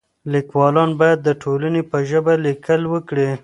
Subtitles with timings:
[0.33, 3.29] ليکوالان بايد د ټولني په ژبه ليکل وکړي.